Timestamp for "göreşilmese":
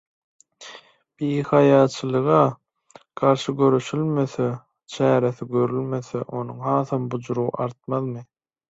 3.61-4.49